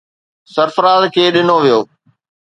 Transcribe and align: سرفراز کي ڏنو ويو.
سرفراز 0.53 1.03
کي 1.13 1.23
ڏنو 1.33 1.57
ويو. 1.63 1.79